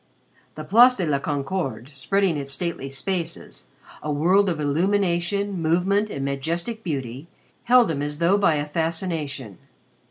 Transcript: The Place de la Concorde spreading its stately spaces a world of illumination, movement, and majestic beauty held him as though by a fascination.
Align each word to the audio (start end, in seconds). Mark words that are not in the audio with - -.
The 0.55 0.63
Place 0.63 0.95
de 0.95 1.05
la 1.05 1.19
Concorde 1.19 1.91
spreading 1.91 2.35
its 2.35 2.51
stately 2.51 2.89
spaces 2.89 3.67
a 4.01 4.11
world 4.11 4.49
of 4.49 4.59
illumination, 4.59 5.61
movement, 5.61 6.09
and 6.09 6.25
majestic 6.25 6.83
beauty 6.83 7.27
held 7.65 7.91
him 7.91 8.01
as 8.01 8.17
though 8.17 8.39
by 8.39 8.55
a 8.55 8.65
fascination. 8.67 9.59